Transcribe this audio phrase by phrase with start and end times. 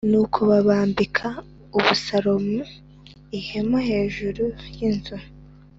[0.09, 1.27] Nuko babambira
[1.77, 2.59] abusalomu
[3.37, 4.43] ihema hejuru
[4.75, 5.17] y inzu